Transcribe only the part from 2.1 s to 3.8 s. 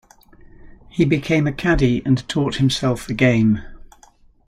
taught himself the game.